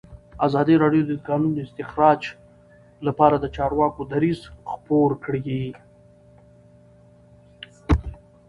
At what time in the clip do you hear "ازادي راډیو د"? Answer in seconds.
0.47-1.11